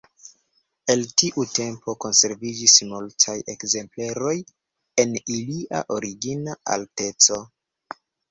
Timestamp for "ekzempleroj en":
3.53-5.13